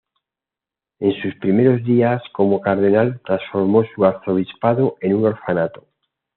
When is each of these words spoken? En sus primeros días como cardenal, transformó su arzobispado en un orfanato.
En 0.97 1.11
sus 1.21 1.35
primeros 1.35 1.83
días 1.83 2.23
como 2.33 2.59
cardenal, 2.59 3.21
transformó 3.23 3.83
su 3.93 4.03
arzobispado 4.03 4.95
en 4.99 5.13
un 5.15 5.25
orfanato. 5.27 5.85